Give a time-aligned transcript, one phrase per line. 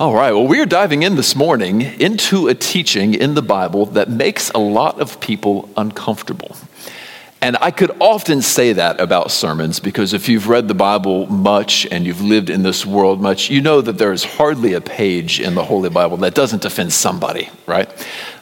[0.00, 3.84] All right, well, we are diving in this morning into a teaching in the Bible
[3.84, 6.56] that makes a lot of people uncomfortable.
[7.42, 11.86] And I could often say that about sermons because if you've read the Bible much
[11.90, 15.38] and you've lived in this world much, you know that there is hardly a page
[15.38, 17.90] in the Holy Bible that doesn't offend somebody, right?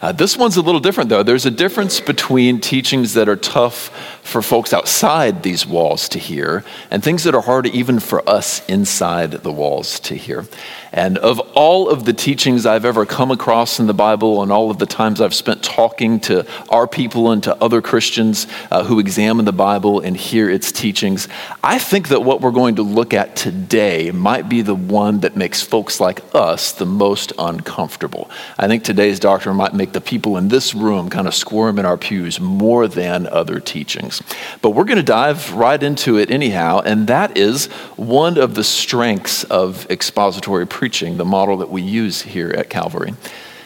[0.01, 1.25] Uh, this one's a little different though.
[1.25, 6.63] There's a difference between teachings that are tough for folks outside these walls to hear
[6.91, 10.45] and things that are hard even for us inside the walls to hear.
[10.93, 14.71] And of all of the teachings I've ever come across in the Bible, and all
[14.71, 18.99] of the times I've spent talking to our people and to other Christians uh, who
[18.99, 21.29] examine the Bible and hear its teachings,
[21.63, 25.37] I think that what we're going to look at today might be the one that
[25.37, 28.31] makes folks like us the most uncomfortable.
[28.59, 31.85] I think today's doctrine might make the people in this room kind of squirm in
[31.85, 34.18] our pews more than other teachings.
[34.63, 38.65] But we're going to dive right into it anyhow, and that is one of the
[38.65, 43.15] strengths of expository preaching, the model that we use here at Calvary.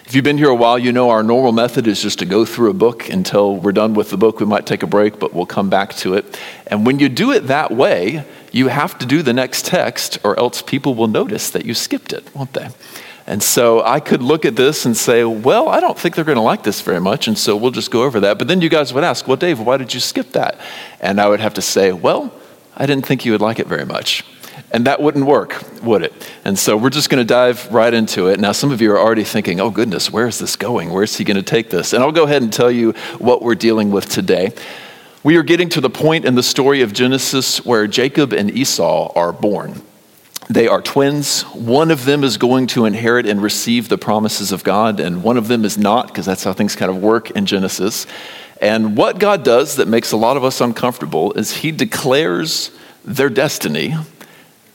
[0.05, 2.45] If you've been here a while, you know our normal method is just to go
[2.45, 4.41] through a book until we're done with the book.
[4.41, 6.39] We might take a break, but we'll come back to it.
[6.67, 10.39] And when you do it that way, you have to do the next text, or
[10.39, 12.69] else people will notice that you skipped it, won't they?
[13.27, 16.37] And so I could look at this and say, well, I don't think they're going
[16.37, 18.39] to like this very much, and so we'll just go over that.
[18.39, 20.59] But then you guys would ask, well, Dave, why did you skip that?
[21.01, 22.33] And I would have to say, well,
[22.77, 24.25] I didn't think you would like it very much.
[24.73, 26.13] And that wouldn't work, would it?
[26.45, 28.41] And so we're just going to dive right into it.
[28.41, 30.91] Now, some of you are already thinking, oh, goodness, where is this going?
[30.91, 31.93] Where's he going to take this?
[31.93, 34.53] And I'll go ahead and tell you what we're dealing with today.
[35.23, 39.13] We are getting to the point in the story of Genesis where Jacob and Esau
[39.15, 39.83] are born.
[40.49, 41.43] They are twins.
[41.43, 45.37] One of them is going to inherit and receive the promises of God, and one
[45.37, 48.07] of them is not, because that's how things kind of work in Genesis.
[48.61, 52.71] And what God does that makes a lot of us uncomfortable is He declares
[53.05, 53.95] their destiny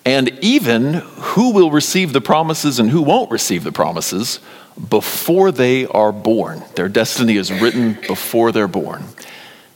[0.07, 4.39] and even who will receive the promises and who won't receive the promises
[4.89, 6.63] before they are born.
[6.75, 9.03] Their destiny is written before they're born.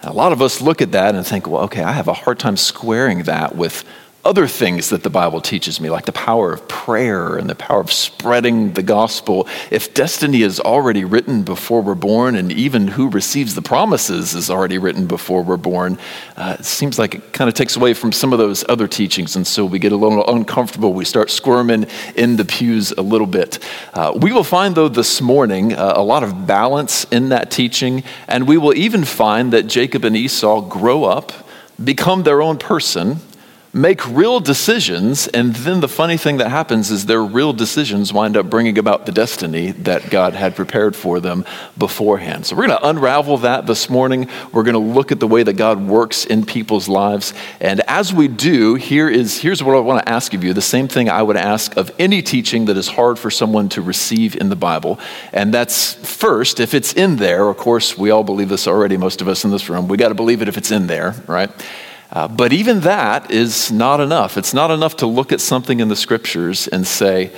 [0.01, 2.39] a lot of us look at that and think, well, okay, I have a hard
[2.39, 3.83] time squaring that with
[4.23, 7.79] other things that the Bible teaches me, like the power of prayer and the power
[7.79, 13.09] of spreading the gospel, if destiny is already written before we're born, and even who
[13.09, 15.97] receives the promises is already written before we're born,
[16.37, 19.35] uh, it seems like it kind of takes away from some of those other teachings.
[19.35, 20.93] And so we get a little uncomfortable.
[20.93, 23.57] We start squirming in the pews a little bit.
[23.93, 28.03] Uh, we will find, though, this morning uh, a lot of balance in that teaching,
[28.27, 31.31] and we will even find that Jacob and Esau grow up,
[31.83, 33.19] become their own person
[33.73, 38.35] make real decisions, and then the funny thing that happens is their real decisions wind
[38.35, 41.45] up bringing about the destiny that God had prepared for them
[41.77, 42.45] beforehand.
[42.45, 44.27] So we're going to unravel that this morning.
[44.51, 47.33] We're going to look at the way that God works in people's lives.
[47.61, 50.61] And as we do, here is here's what I want to ask of you, the
[50.61, 54.35] same thing I would ask of any teaching that is hard for someone to receive
[54.35, 54.99] in the Bible.
[55.31, 59.21] And that's first, if it's in there, of course, we all believe this already, most
[59.21, 59.87] of us in this room.
[59.87, 61.49] We got to believe it if it's in there, right?
[62.11, 64.37] Uh, but even that is not enough.
[64.37, 67.31] It's not enough to look at something in the scriptures and say,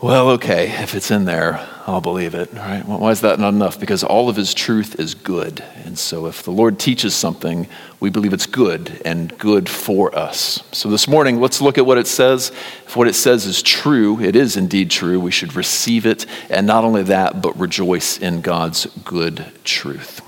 [0.00, 2.52] well, okay, if it's in there, I'll believe it.
[2.52, 2.86] Right?
[2.86, 3.80] Well, why is that not enough?
[3.80, 5.64] Because all of his truth is good.
[5.84, 7.66] And so if the Lord teaches something,
[7.98, 10.62] we believe it's good and good for us.
[10.72, 12.50] So this morning, let's look at what it says.
[12.86, 15.18] If what it says is true, it is indeed true.
[15.18, 16.26] We should receive it.
[16.50, 20.25] And not only that, but rejoice in God's good truth.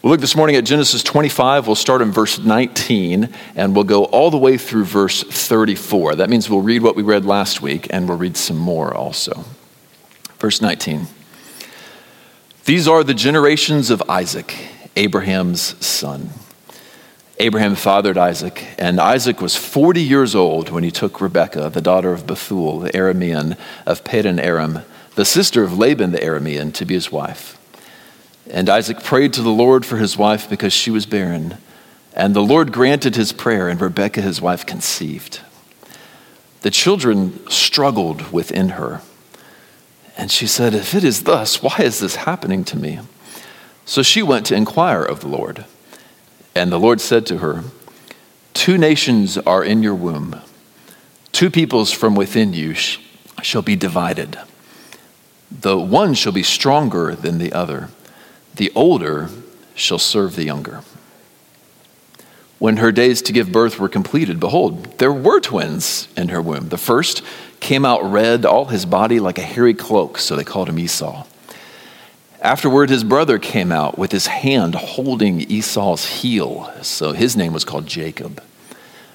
[0.00, 1.66] We'll look this morning at Genesis 25.
[1.66, 6.14] We'll start in verse 19 and we'll go all the way through verse 34.
[6.14, 9.44] That means we'll read what we read last week and we'll read some more also.
[10.38, 11.08] Verse 19.
[12.64, 14.54] These are the generations of Isaac,
[14.94, 16.30] Abraham's son.
[17.40, 22.12] Abraham fathered Isaac, and Isaac was 40 years old when he took Rebekah, the daughter
[22.12, 24.80] of Bethuel, the Aramean of Padan Aram,
[25.16, 27.57] the sister of Laban the Aramean, to be his wife.
[28.50, 31.58] And Isaac prayed to the Lord for his wife because she was barren.
[32.14, 35.40] And the Lord granted his prayer, and Rebekah, his wife, conceived.
[36.62, 39.02] The children struggled within her.
[40.16, 43.00] And she said, If it is thus, why is this happening to me?
[43.84, 45.64] So she went to inquire of the Lord.
[46.54, 47.64] And the Lord said to her,
[48.54, 50.40] Two nations are in your womb,
[51.30, 54.38] two peoples from within you shall be divided.
[55.50, 57.90] The one shall be stronger than the other
[58.58, 59.30] the older
[59.74, 60.82] shall serve the younger.
[62.58, 66.68] When her days to give birth were completed, behold, there were twins in her womb.
[66.68, 67.22] The first
[67.60, 71.24] came out red, all his body like a hairy cloak, so they called him Esau.
[72.40, 77.64] Afterward, his brother came out with his hand holding Esau's heel, so his name was
[77.64, 78.42] called Jacob.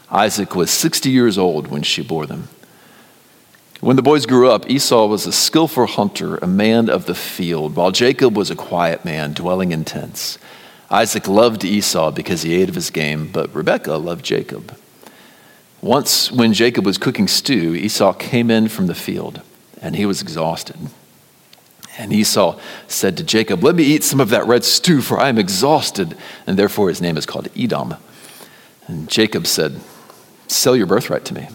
[0.10, 2.48] Isaac was 60 years old when she bore them.
[3.84, 7.76] When the boys grew up, Esau was a skillful hunter, a man of the field,
[7.76, 10.38] while Jacob was a quiet man, dwelling in tents.
[10.90, 14.78] Isaac loved Esau because he ate of his game, but Rebekah loved Jacob.
[15.82, 19.42] Once, when Jacob was cooking stew, Esau came in from the field,
[19.82, 20.78] and he was exhausted.
[21.98, 22.58] And Esau
[22.88, 26.16] said to Jacob, Let me eat some of that red stew, for I am exhausted.
[26.48, 27.96] And therefore his name is called Edom.
[28.88, 29.82] And Jacob said,
[30.48, 31.50] Sell your birthright to me.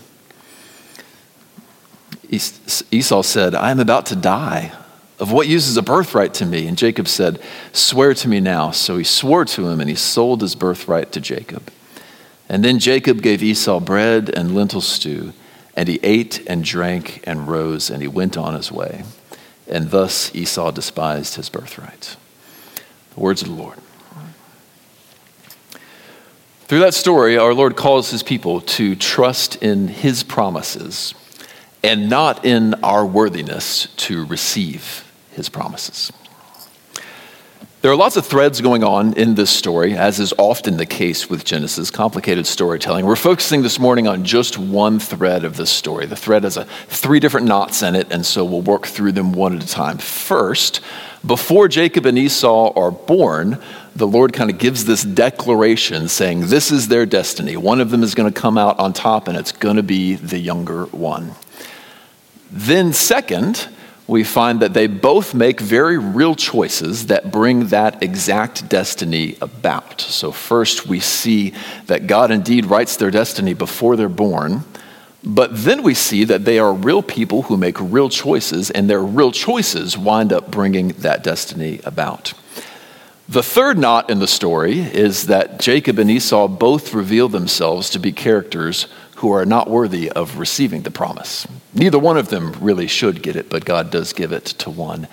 [2.31, 4.73] Esau said, I am about to die.
[5.19, 6.67] Of what use is a birthright to me?
[6.69, 7.41] And Jacob said,
[7.73, 8.71] Swear to me now.
[8.71, 11.73] So he swore to him, and he sold his birthright to Jacob.
[12.49, 15.33] And then Jacob gave Esau bread and lentil stew,
[15.75, 19.05] and he ate and drank and rose, and he went on his way.
[19.67, 22.17] And thus Esau despised his birthright.
[23.15, 23.79] The words of the Lord.
[26.69, 31.15] Through that story, our Lord calls his people to trust in his promises
[31.83, 36.13] and not in our worthiness to receive his promises.
[37.81, 41.31] There are lots of threads going on in this story, as is often the case
[41.31, 43.07] with Genesis, complicated storytelling.
[43.07, 46.05] We're focusing this morning on just one thread of this story.
[46.05, 49.33] The thread has a, three different knots in it, and so we'll work through them
[49.33, 49.99] one at a time.
[49.99, 50.81] First,
[51.25, 53.63] before Jacob and Esau are born,
[53.95, 57.57] the Lord kind of gives this declaration saying, This is their destiny.
[57.57, 60.17] One of them is going to come out on top, and it's going to be
[60.17, 61.37] the younger one.
[62.51, 63.69] Then, second,
[64.07, 70.01] we find that they both make very real choices that bring that exact destiny about.
[70.01, 71.53] So, first, we see
[71.87, 74.65] that God indeed writes their destiny before they're born.
[75.23, 79.03] But then we see that they are real people who make real choices, and their
[79.03, 82.33] real choices wind up bringing that destiny about.
[83.29, 87.99] The third knot in the story is that Jacob and Esau both reveal themselves to
[87.99, 88.87] be characters
[89.17, 91.47] who are not worthy of receiving the promise.
[91.75, 95.07] Neither one of them really should get it, but God does give it to one.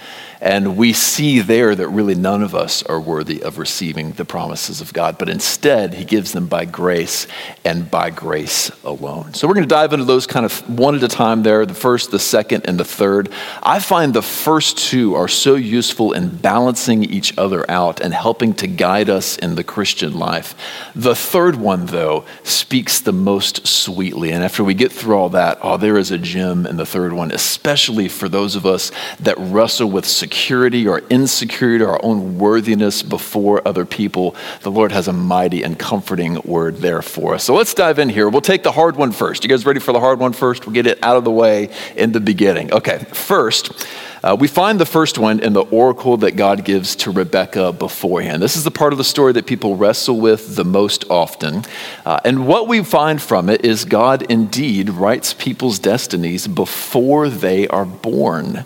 [0.46, 4.80] And we see there that really none of us are worthy of receiving the promises
[4.80, 7.26] of God, but instead, He gives them by grace
[7.64, 9.34] and by grace alone.
[9.34, 11.74] So we're going to dive into those kind of one at a time there the
[11.74, 13.30] first, the second, and the third.
[13.64, 18.54] I find the first two are so useful in balancing each other out and helping
[18.56, 20.54] to guide us in the Christian life.
[20.94, 24.30] The third one, though, speaks the most sweetly.
[24.30, 27.14] And after we get through all that, oh, there is a gem in the third
[27.14, 32.38] one, especially for those of us that wrestle with security security or insecurity our own
[32.38, 37.46] worthiness before other people, the Lord has a mighty and comforting word there for us.
[37.46, 38.28] So let's dive in here.
[38.28, 39.44] We'll take the hard one first.
[39.44, 40.66] You guys ready for the hard one first?
[40.66, 42.74] We'll get it out of the way in the beginning.
[42.74, 43.88] Okay, first,
[44.24, 48.42] uh, we find the first one in the oracle that God gives to Rebecca beforehand.
[48.42, 51.64] This is the part of the story that people wrestle with the most often.
[52.06, 57.70] Uh, and what we find from it is God indeed writes people's destinies before they
[57.70, 58.66] are born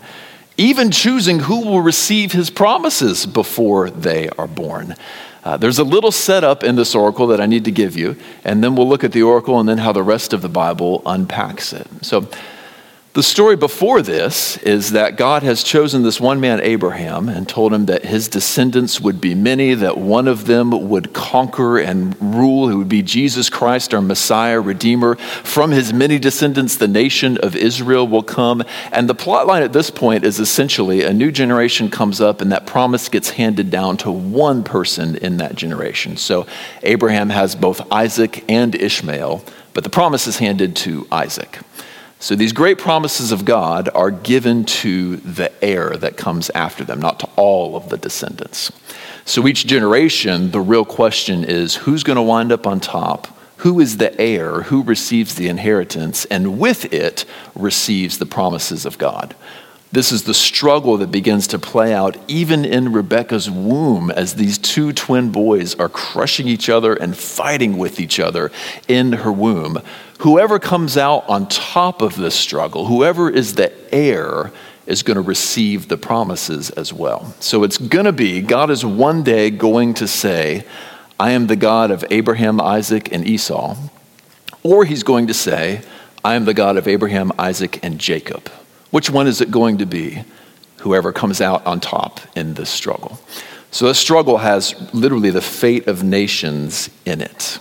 [0.60, 4.94] even choosing who will receive his promises before they are born.
[5.42, 8.14] Uh, there's a little setup in this oracle that I need to give you,
[8.44, 11.00] and then we'll look at the oracle and then how the rest of the Bible
[11.06, 11.86] unpacks it.
[12.02, 12.28] So,
[13.20, 17.70] the story before this is that God has chosen this one man, Abraham, and told
[17.70, 22.70] him that his descendants would be many, that one of them would conquer and rule,
[22.70, 25.16] who would be Jesus Christ, our Messiah, Redeemer.
[25.16, 28.62] From his many descendants, the nation of Israel will come.
[28.90, 32.50] And the plot line at this point is essentially a new generation comes up, and
[32.52, 36.16] that promise gets handed down to one person in that generation.
[36.16, 36.46] So
[36.82, 41.58] Abraham has both Isaac and Ishmael, but the promise is handed to Isaac.
[42.20, 47.00] So these great promises of God are given to the heir that comes after them,
[47.00, 48.70] not to all of the descendants.
[49.24, 53.28] So each generation, the real question is who's going to wind up on top?
[53.58, 54.62] Who is the heir?
[54.64, 56.26] Who receives the inheritance?
[56.26, 57.24] And with it,
[57.54, 59.34] receives the promises of God.
[59.92, 64.56] This is the struggle that begins to play out even in Rebecca's womb as these
[64.56, 68.52] two twin boys are crushing each other and fighting with each other
[68.86, 69.82] in her womb.
[70.18, 74.52] Whoever comes out on top of this struggle, whoever is the heir,
[74.86, 77.34] is going to receive the promises as well.
[77.40, 80.64] So it's going to be, God is one day going to say,
[81.18, 83.76] I am the God of Abraham, Isaac, and Esau.
[84.62, 85.82] Or he's going to say,
[86.24, 88.50] I am the God of Abraham, Isaac, and Jacob.
[88.90, 90.24] Which one is it going to be?
[90.78, 93.20] Whoever comes out on top in this struggle.
[93.70, 97.60] So, this struggle has literally the fate of nations in it.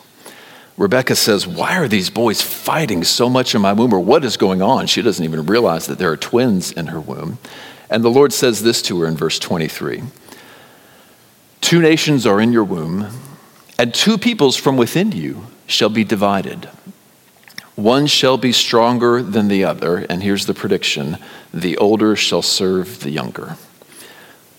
[0.79, 3.93] Rebecca says, Why are these boys fighting so much in my womb?
[3.93, 4.88] Or what is going on?
[4.88, 7.38] She doesn't even realize that there are twins in her womb.
[7.89, 10.03] And the Lord says this to her in verse 23
[11.62, 13.07] Two nations are in your womb,
[13.77, 16.69] and two peoples from within you shall be divided.
[17.79, 21.17] One shall be stronger than the other, and here's the prediction
[21.53, 23.55] the older shall serve the younger.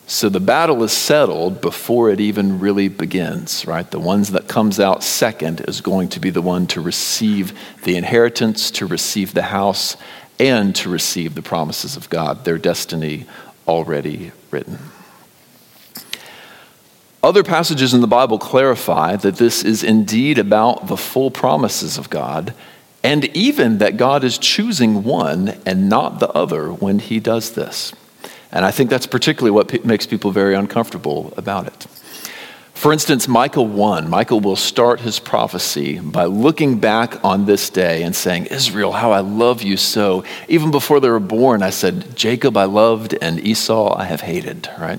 [0.07, 3.89] So the battle is settled before it even really begins, right?
[3.91, 7.53] The ones that comes out second is going to be the one to receive
[7.85, 9.99] the inheritance, to receive the house,
[10.39, 13.27] and to receive the promises of God, their destiny
[13.69, 14.79] already written.
[17.23, 22.09] Other passages in the Bible clarify that this is indeed about the full promises of
[22.09, 22.55] God,
[23.03, 27.93] and even that God is choosing one and not the other when he does this.
[28.53, 31.87] And I think that's particularly what makes people very uncomfortable about it.
[32.81, 38.03] For instance, Malachi 1, Malachi will start his prophecy by looking back on this day
[38.03, 40.25] and saying, Israel, how I love you so.
[40.49, 44.71] Even before they were born, I said, Jacob I loved and Esau I have hated,
[44.79, 44.99] right?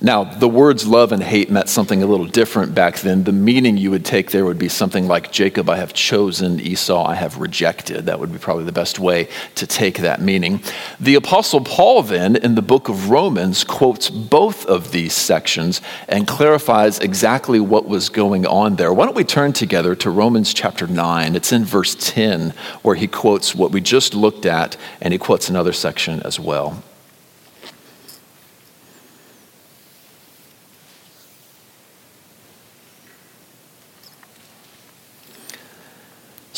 [0.00, 3.24] Now, the words love and hate meant something a little different back then.
[3.24, 7.04] The meaning you would take there would be something like Jacob I have chosen, Esau
[7.06, 8.06] I have rejected.
[8.06, 10.62] That would be probably the best way to take that meaning.
[11.00, 16.26] The Apostle Paul, then, in the book of Romans, quotes both of these sections and
[16.26, 18.92] clarifies exactly what was going on there.
[18.92, 21.36] Why don't we turn together to Romans chapter 9?
[21.36, 22.50] It's in verse 10,
[22.82, 26.82] where he quotes what we just looked at, and he quotes another section as well.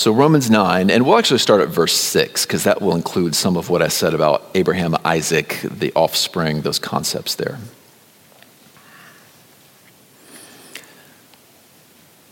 [0.01, 3.59] So, Romans 9, and we'll actually start at verse 6, because that will include some
[3.59, 7.59] of what I said about Abraham, Isaac, the offspring, those concepts there.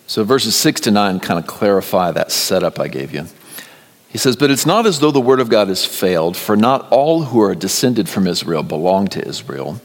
[0.07, 3.27] So, verses 6 to 9 kind of clarify that setup I gave you.
[4.09, 6.89] He says, But it's not as though the word of God has failed, for not
[6.91, 9.79] all who are descended from Israel belong to Israel.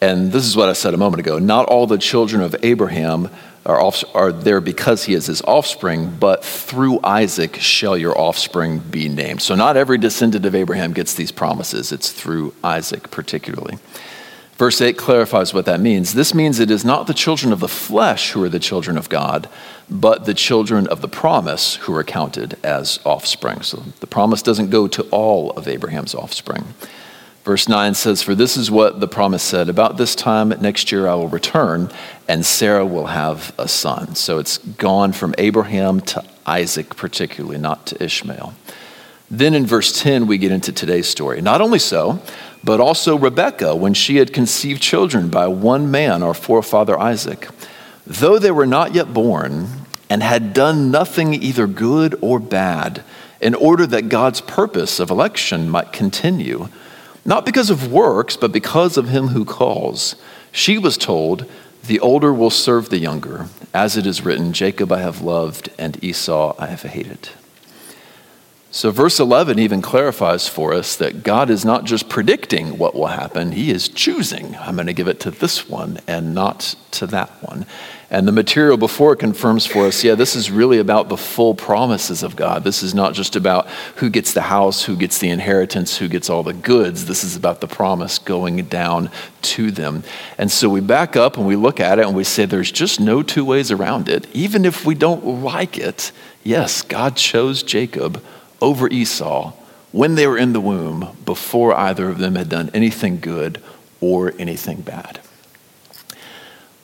[0.00, 1.38] And this is what I said a moment ago.
[1.38, 3.28] Not all the children of Abraham
[3.68, 8.78] are, off, are there because he is his offspring, but through Isaac shall your offspring
[8.78, 9.42] be named.
[9.42, 13.78] So, not every descendant of Abraham gets these promises, it's through Isaac particularly.
[14.56, 16.14] Verse 8 clarifies what that means.
[16.14, 19.08] This means it is not the children of the flesh who are the children of
[19.08, 19.48] God,
[19.88, 23.62] but the children of the promise who are counted as offspring.
[23.62, 26.74] So the promise doesn't go to all of Abraham's offspring.
[27.48, 31.08] Verse 9 says, For this is what the promise said About this time next year
[31.08, 31.90] I will return,
[32.28, 34.16] and Sarah will have a son.
[34.16, 38.52] So it's gone from Abraham to Isaac, particularly, not to Ishmael.
[39.30, 41.40] Then in verse 10, we get into today's story.
[41.40, 42.20] Not only so,
[42.62, 47.48] but also Rebekah, when she had conceived children by one man, our forefather Isaac,
[48.06, 49.68] though they were not yet born
[50.10, 53.02] and had done nothing either good or bad,
[53.40, 56.68] in order that God's purpose of election might continue
[57.28, 60.16] not because of works, but because of him who calls.
[60.50, 61.44] She was told,
[61.84, 63.48] The older will serve the younger.
[63.74, 67.28] As it is written, Jacob I have loved, and Esau I have hated.
[68.78, 73.08] So, verse 11 even clarifies for us that God is not just predicting what will
[73.08, 74.54] happen, He is choosing.
[74.54, 77.66] I'm going to give it to this one and not to that one.
[78.08, 82.22] And the material before confirms for us yeah, this is really about the full promises
[82.22, 82.62] of God.
[82.62, 86.30] This is not just about who gets the house, who gets the inheritance, who gets
[86.30, 87.06] all the goods.
[87.06, 89.10] This is about the promise going down
[89.42, 90.04] to them.
[90.38, 93.00] And so we back up and we look at it and we say there's just
[93.00, 94.28] no two ways around it.
[94.32, 96.12] Even if we don't like it,
[96.44, 98.22] yes, God chose Jacob
[98.60, 99.52] over Esau
[99.92, 103.62] when they were in the womb before either of them had done anything good
[104.00, 105.20] or anything bad.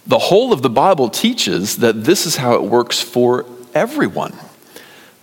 [0.06, 4.34] The whole of the Bible teaches that this is how it works for everyone.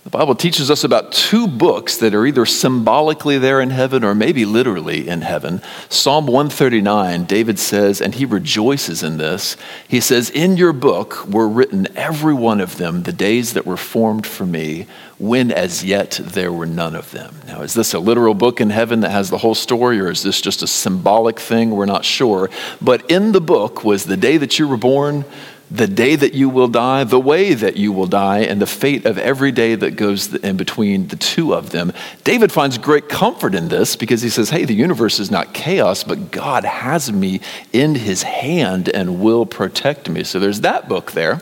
[0.04, 4.16] The Bible teaches us about two books that are either symbolically there in heaven or
[4.16, 5.62] maybe literally in heaven.
[5.88, 9.56] Psalm 139, David says, and he rejoices in this.
[9.86, 13.76] He says, In your book were written every one of them, the days that were
[13.76, 17.36] formed for me, when as yet there were none of them.
[17.46, 20.24] Now, is this a literal book in heaven that has the whole story, or is
[20.24, 21.70] this just a symbolic thing?
[21.70, 22.50] We're not sure.
[22.80, 25.24] But in the book was the day that you were born
[25.72, 29.06] the day that you will die, the way that you will die, and the fate
[29.06, 31.92] of every day that goes in between the two of them.
[32.24, 36.04] David finds great comfort in this because he says, Hey, the universe is not chaos,
[36.04, 37.40] but God has me
[37.72, 40.24] in his hand and will protect me.
[40.24, 41.40] So there's that book there.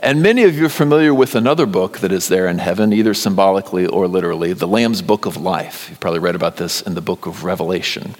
[0.00, 3.14] And many of you are familiar with another book that is there in heaven, either
[3.14, 5.88] symbolically or literally, the Lamb's Book of Life.
[5.90, 8.14] You've probably read about this in the book of Revelation.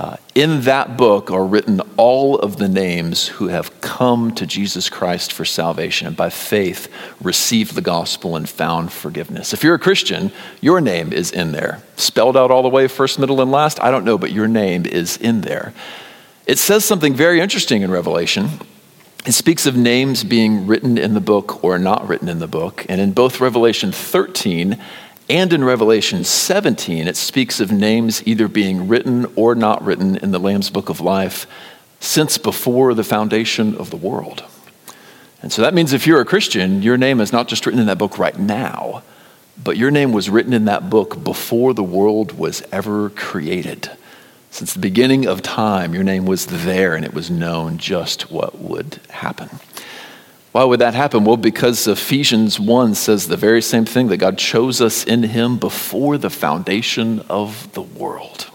[0.00, 4.88] Uh, in that book are written all of the names who have come to Jesus
[4.88, 6.88] Christ for salvation and by faith
[7.20, 9.52] received the gospel and found forgiveness.
[9.52, 11.82] If you're a Christian, your name is in there.
[11.96, 14.86] Spelled out all the way, first, middle, and last, I don't know, but your name
[14.86, 15.74] is in there.
[16.46, 18.48] It says something very interesting in Revelation.
[19.26, 22.86] it speaks of names being written in the book or not written in the book.
[22.88, 24.82] And in both Revelation 13
[25.30, 30.32] and in Revelation 17, it speaks of names either being written or not written in
[30.32, 31.46] the Lamb's book of life
[32.00, 34.42] since before the foundation of the world.
[35.40, 37.86] And so that means if you're a Christian, your name is not just written in
[37.86, 39.04] that book right now,
[39.62, 43.88] but your name was written in that book before the world was ever created.
[44.50, 48.58] Since the beginning of time, your name was there and it was known just what
[48.58, 49.48] would happen.
[50.52, 51.24] Why would that happen?
[51.24, 55.58] Well, because Ephesians 1 says the very same thing that God chose us in Him
[55.58, 58.50] before the foundation of the world.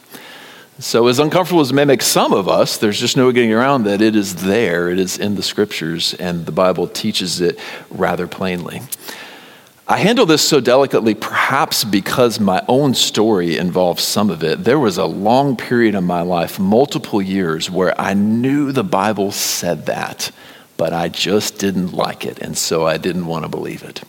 [0.78, 3.86] So, as uncomfortable as it may make some of us, there's just no getting around
[3.86, 7.58] that it is there, it is in the scriptures, and the Bible teaches it
[7.90, 8.82] rather plainly.
[9.88, 14.66] I handle this so delicately, perhaps because my own story involves some of it.
[14.66, 19.32] There was a long period in my life, multiple years, where I knew the Bible
[19.32, 20.32] said that,
[20.78, 24.04] but I just didn't like it, and so I didn't want to believe it.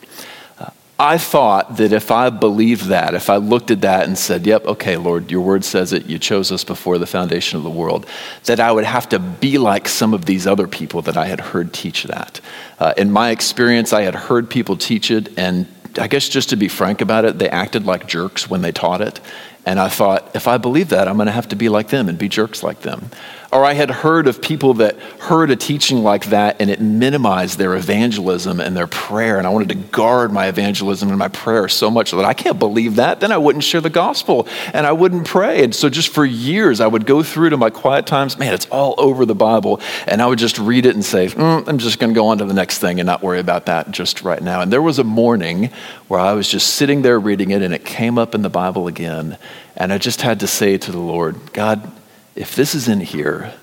[0.98, 4.64] I thought that if I believed that, if I looked at that and said, Yep,
[4.64, 8.06] okay, Lord, your word says it, you chose us before the foundation of the world,
[8.44, 11.40] that I would have to be like some of these other people that I had
[11.40, 12.40] heard teach that.
[12.78, 15.66] Uh, in my experience, I had heard people teach it, and
[15.98, 19.02] I guess just to be frank about it, they acted like jerks when they taught
[19.02, 19.20] it.
[19.66, 22.08] And I thought, if I believe that, I'm going to have to be like them
[22.08, 23.10] and be jerks like them.
[23.52, 27.58] Or I had heard of people that heard a teaching like that and it minimized
[27.58, 29.38] their evangelism and their prayer.
[29.38, 32.58] And I wanted to guard my evangelism and my prayer so much that I can't
[32.58, 33.20] believe that.
[33.20, 35.62] Then I wouldn't share the gospel and I wouldn't pray.
[35.62, 38.38] And so just for years, I would go through to my quiet times.
[38.38, 39.80] Man, it's all over the Bible.
[40.06, 42.38] And I would just read it and say, mm, I'm just going to go on
[42.38, 44.60] to the next thing and not worry about that just right now.
[44.60, 45.70] And there was a morning
[46.08, 48.88] where I was just sitting there reading it and it came up in the Bible
[48.88, 49.38] again.
[49.76, 51.92] And I just had to say to the Lord, God,
[52.36, 53.54] if this is in here,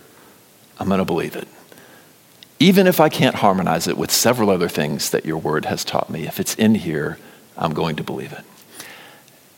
[0.79, 1.47] I'm going to believe it.
[2.59, 6.09] Even if I can't harmonize it with several other things that your word has taught
[6.09, 7.19] me, if it's in here,
[7.57, 8.43] I'm going to believe it.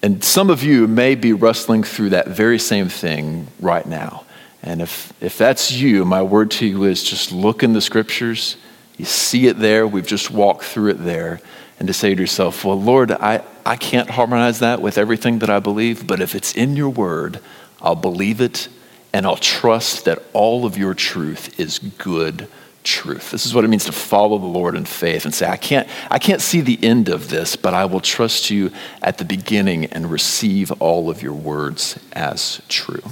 [0.03, 4.25] And some of you may be wrestling through that very same thing right now.
[4.61, 8.57] And if, if that's you, my word to you is just look in the scriptures.
[8.97, 9.87] You see it there.
[9.87, 11.39] We've just walked through it there.
[11.79, 15.49] And to say to yourself, well, Lord, I, I can't harmonize that with everything that
[15.49, 17.39] I believe, but if it's in your word,
[17.81, 18.69] I'll believe it
[19.15, 22.49] and I'll trust that all of your truth is good
[22.83, 23.31] truth.
[23.31, 25.87] This is what it means to follow the Lord in faith and say, I can't,
[26.11, 29.85] I can't see the end of this, but I will trust you at the beginning
[29.85, 33.03] and receive all of your words as true.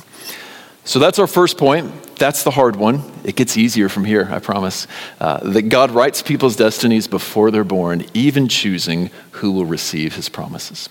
[0.84, 2.18] So that's our first point.
[2.18, 3.10] That's the hard one.
[3.24, 4.88] It gets easier from here, I promise.
[5.22, 10.28] Uh, that God writes people's destinies before they're born, even choosing who will receive his
[10.28, 10.90] promises.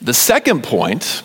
[0.00, 1.24] The second point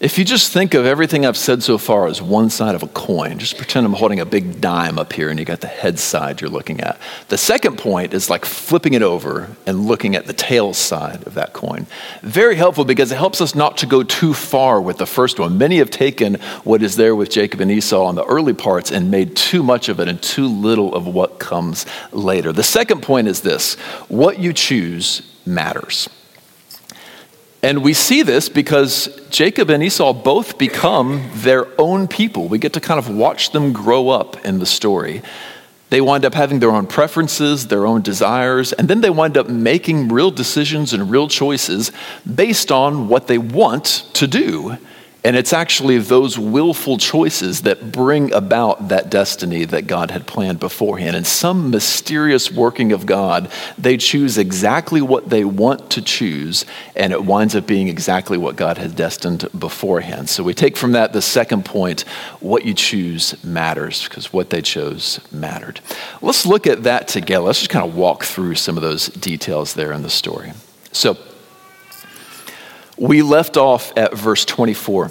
[0.00, 2.88] if you just think of everything I've said so far as one side of a
[2.88, 5.98] coin, just pretend I'm holding a big dime up here and you got the head
[5.98, 7.00] side you're looking at.
[7.30, 11.34] The second point is like flipping it over and looking at the tail side of
[11.34, 11.88] that coin.
[12.22, 15.58] Very helpful because it helps us not to go too far with the first one.
[15.58, 19.10] Many have taken what is there with Jacob and Esau in the early parts and
[19.10, 22.52] made too much of it and too little of what comes later.
[22.52, 23.74] The second point is this
[24.06, 26.08] what you choose matters.
[27.62, 32.48] And we see this because Jacob and Esau both become their own people.
[32.48, 35.22] We get to kind of watch them grow up in the story.
[35.90, 39.48] They wind up having their own preferences, their own desires, and then they wind up
[39.48, 41.90] making real decisions and real choices
[42.32, 44.76] based on what they want to do
[45.24, 50.60] and it's actually those willful choices that bring about that destiny that God had planned
[50.60, 51.16] beforehand.
[51.16, 57.12] In some mysterious working of God, they choose exactly what they want to choose, and
[57.12, 60.28] it winds up being exactly what God had destined beforehand.
[60.28, 62.02] So we take from that the second point
[62.38, 65.80] what you choose matters, because what they chose mattered.
[66.22, 67.44] Let's look at that together.
[67.44, 70.52] Let's just kind of walk through some of those details there in the story.
[70.92, 71.18] So,
[72.98, 75.10] we left off at verse 24.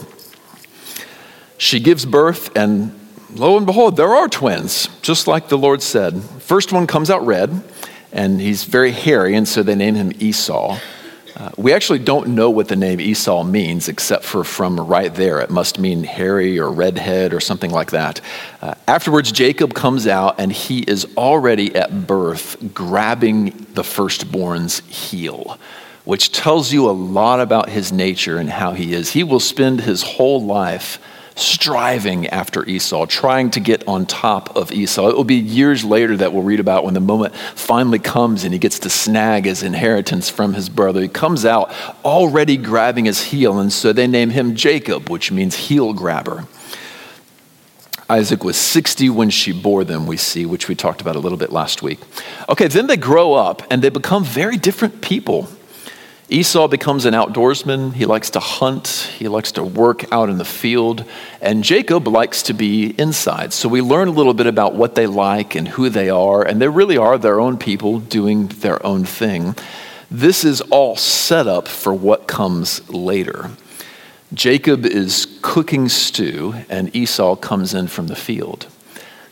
[1.58, 2.98] She gives birth, and
[3.34, 6.22] lo and behold, there are twins, just like the Lord said.
[6.22, 7.64] First one comes out red,
[8.12, 10.80] and he's very hairy, and so they name him Esau.
[11.36, 15.40] Uh, we actually don't know what the name Esau means, except for from right there.
[15.40, 18.22] It must mean hairy or redhead or something like that.
[18.60, 25.60] Uh, afterwards, Jacob comes out, and he is already at birth grabbing the firstborn's heel
[26.08, 29.12] which tells you a lot about his nature and how he is.
[29.12, 31.00] He will spend his whole life
[31.36, 35.10] striving after Esau, trying to get on top of Esau.
[35.10, 38.54] It will be years later that we'll read about when the moment finally comes and
[38.54, 41.02] he gets to snag his inheritance from his brother.
[41.02, 41.74] He comes out
[42.06, 46.46] already grabbing his heel, and so they name him Jacob, which means heel grabber.
[48.10, 51.38] Isaac was 60 when she bore them, we see, which we talked about a little
[51.38, 52.00] bit last week.
[52.48, 55.50] Okay, then they grow up and they become very different people.
[56.30, 57.94] Esau becomes an outdoorsman.
[57.94, 59.10] He likes to hunt.
[59.18, 61.06] He likes to work out in the field.
[61.42, 63.54] And Jacob likes to be inside.
[63.54, 66.44] So we learn a little bit about what they like and who they are.
[66.44, 69.56] And they really are their own people doing their own thing.
[70.12, 73.52] This is all set up for what comes later.
[74.34, 78.68] Jacob is cooking stew, and Esau comes in from the field.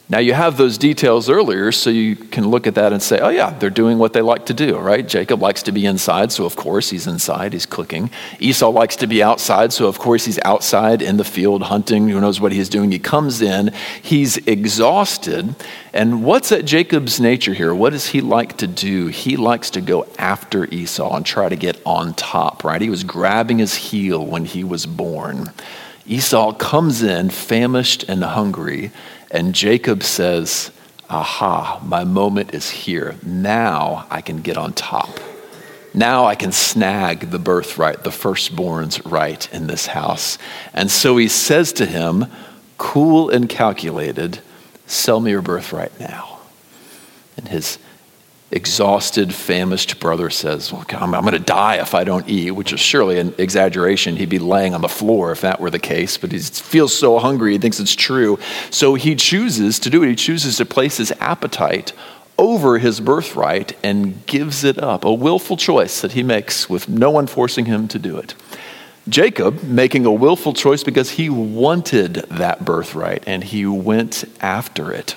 [0.07, 3.29] Now, you have those details earlier, so you can look at that and say, oh,
[3.29, 5.07] yeah, they're doing what they like to do, right?
[5.07, 8.11] Jacob likes to be inside, so of course he's inside, he's cooking.
[8.39, 12.07] Esau likes to be outside, so of course he's outside in the field hunting.
[12.09, 12.91] Who knows what he's doing?
[12.91, 15.55] He comes in, he's exhausted.
[15.91, 17.73] And what's at Jacob's nature here?
[17.73, 19.07] What does he like to do?
[19.07, 22.81] He likes to go after Esau and try to get on top, right?
[22.81, 25.51] He was grabbing his heel when he was born.
[26.07, 28.91] Esau comes in famished and hungry
[29.31, 30.71] and Jacob says,
[31.09, 33.15] Aha, my moment is here.
[33.23, 35.19] Now I can get on top.
[35.93, 40.37] Now I can snag the birthright, the firstborn's right in this house.
[40.73, 42.25] And so he says to him,
[42.77, 44.39] Cool and calculated,
[44.87, 46.39] sell me your birthright now.
[47.37, 47.77] And his
[48.55, 52.71] exhausted, famished brother says, well, I'm, I'm going to die if I don't eat, which
[52.71, 54.15] is surely an exaggeration.
[54.15, 57.19] He'd be laying on the floor if that were the case, but he feels so
[57.19, 58.39] hungry, he thinks it's true.
[58.71, 60.09] So he chooses to do it.
[60.09, 61.91] He chooses to place his appetite
[62.37, 67.11] over his birthright and gives it up, a willful choice that he makes with no
[67.11, 68.35] one forcing him to do it.
[69.07, 75.15] Jacob making a willful choice because he wanted that birthright and he went after it.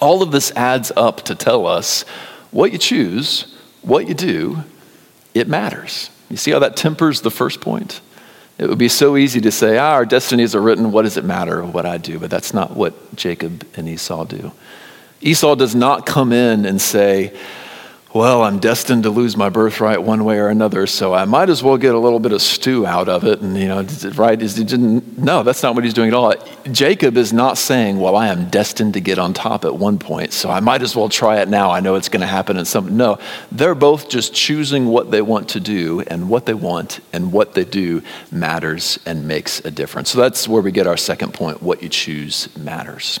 [0.00, 2.04] All of this adds up to tell us
[2.52, 4.58] what you choose, what you do,
[5.34, 6.10] it matters.
[6.30, 8.00] You see how that tempers the first point?
[8.58, 11.24] It would be so easy to say, ah, our destinies are written, what does it
[11.24, 12.18] matter what I do?
[12.18, 14.52] But that's not what Jacob and Esau do.
[15.20, 17.36] Esau does not come in and say,
[18.14, 21.62] well, I'm destined to lose my birthright one way or another, so I might as
[21.62, 23.40] well get a little bit of stew out of it.
[23.40, 23.82] And, you know,
[24.14, 24.38] right?
[24.38, 26.34] No, that's not what he's doing at all.
[26.70, 30.32] Jacob is not saying, well, I am destined to get on top at one point,
[30.34, 31.70] so I might as well try it now.
[31.70, 32.96] I know it's going to happen in some.
[32.96, 33.18] No,
[33.50, 37.54] they're both just choosing what they want to do, and what they want and what
[37.54, 40.10] they do matters and makes a difference.
[40.10, 43.18] So that's where we get our second point what you choose matters.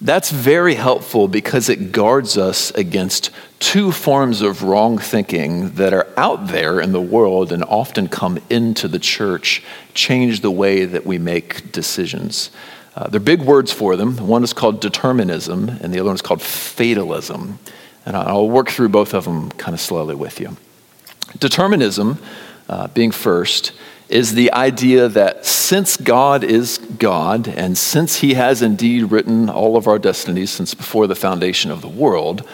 [0.00, 6.06] That's very helpful because it guards us against two forms of wrong thinking that are
[6.18, 9.62] out there in the world and often come into the church,
[9.94, 12.50] change the way that we make decisions.
[12.94, 14.16] Uh, they're big words for them.
[14.18, 17.58] One is called determinism, and the other one is called fatalism.
[18.04, 20.56] And I'll work through both of them kind of slowly with you.
[21.38, 22.18] Determinism,
[22.68, 23.72] uh, being first,
[24.08, 29.76] is the idea that since God is God, and since He has indeed written all
[29.76, 32.46] of our destinies since before the foundation of the world,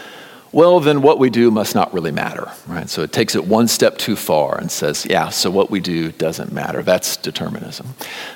[0.52, 2.88] well, then what we do must not really matter, right?
[2.88, 6.12] So it takes it one step too far and says, yeah, so what we do
[6.12, 6.82] doesn't matter.
[6.82, 7.88] That's determinism.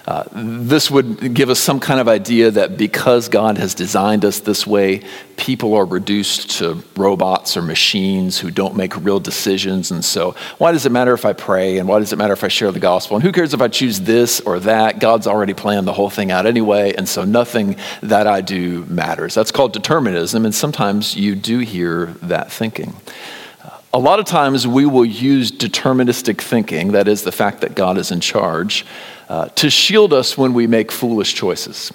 [0.07, 4.41] Uh, this would give us some kind of idea that because God has designed us
[4.41, 5.03] this way,
[5.37, 9.91] people are reduced to robots or machines who don't make real decisions.
[9.91, 11.79] And so, why does it matter if I pray?
[11.79, 13.17] And why does it matter if I share the gospel?
[13.17, 14.99] And who cares if I choose this or that?
[14.99, 16.95] God's already planned the whole thing out anyway.
[16.95, 19.35] And so, nothing that I do matters.
[19.35, 20.45] That's called determinism.
[20.45, 22.97] And sometimes you do hear that thinking.
[23.93, 27.97] A lot of times we will use deterministic thinking, that is, the fact that God
[27.97, 28.85] is in charge,
[29.31, 31.91] uh, to shield us when we make foolish choices.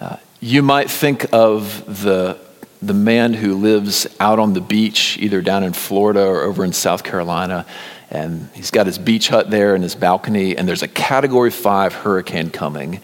[0.00, 2.38] Uh, you might think of the,
[2.80, 6.72] the man who lives out on the beach, either down in Florida or over in
[6.72, 7.66] South Carolina,
[8.08, 11.92] and he's got his beach hut there and his balcony, and there's a category five
[11.92, 13.00] hurricane coming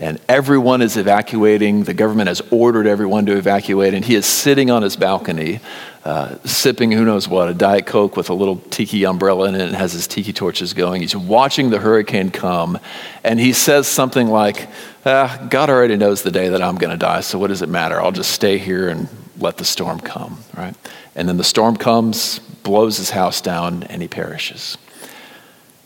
[0.00, 1.84] and everyone is evacuating.
[1.84, 5.60] The government has ordered everyone to evacuate, and he is sitting on his balcony,
[6.04, 9.62] uh, sipping who knows what, a Diet Coke with a little tiki umbrella in it,
[9.62, 11.02] and has his tiki torches going.
[11.02, 12.78] He's watching the hurricane come,
[13.22, 14.68] and he says something like,
[15.04, 17.68] ah, God already knows the day that I'm going to die, so what does it
[17.68, 18.00] matter?
[18.00, 19.08] I'll just stay here and
[19.38, 20.74] let the storm come, right?
[21.14, 24.78] And then the storm comes, blows his house down, and he perishes.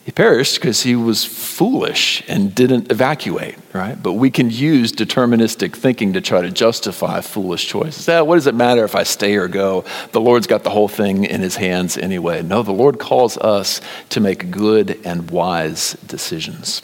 [0.05, 4.01] He perished because he was foolish and didn't evacuate, right?
[4.01, 8.07] But we can use deterministic thinking to try to justify foolish choices.
[8.07, 9.87] Ah, what does it matter if I stay or go?
[10.12, 12.43] The Lord's got the whole thing in his hands anyway.
[12.43, 16.83] No, the Lord calls us to make good and wise decisions.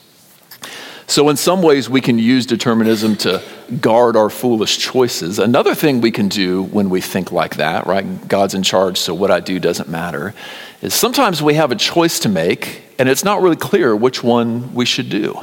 [1.07, 3.43] So, in some ways, we can use determinism to
[3.81, 5.41] guard our foolish choices.
[5.41, 8.29] Another thing we can do when we think like that, right?
[8.29, 10.35] God's in charge, so what I do doesn't matter,
[10.81, 14.75] is sometimes we have a choice to make and it's not really clear which one
[14.75, 15.43] we should do.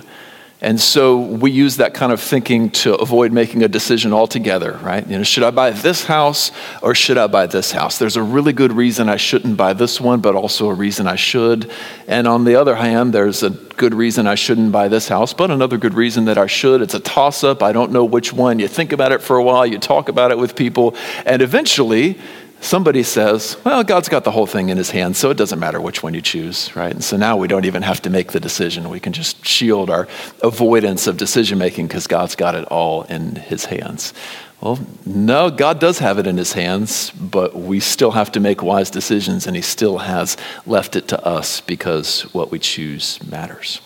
[0.62, 5.06] And so we use that kind of thinking to avoid making a decision altogether, right?
[5.08, 6.52] You know, should I buy this house
[6.84, 7.98] or should I buy this house?
[7.98, 11.16] There's a really good reason I shouldn't buy this one, but also a reason I
[11.16, 11.72] should.
[12.08, 15.50] And on the other hand, there's a good reason I shouldn't buy this house, but
[15.50, 16.84] another good reason that I should.
[16.84, 17.64] It's a toss up.
[17.64, 18.60] I don't know which one.
[18.60, 22.20] You think about it for a while, you talk about it with people, and eventually
[22.60, 25.80] somebody says, well, God's got the whole thing in his hands, so it doesn't matter
[25.80, 26.92] which one you choose, right?
[26.92, 28.90] And so now we don't even have to make the decision.
[28.90, 30.08] We can just shield our
[30.42, 34.14] avoidance of decision making because God's got it all in his hands.
[34.60, 38.64] Well, no, God does have it in his hands, but we still have to make
[38.64, 43.82] wise decisions, and he still has left it to us because what we choose matters.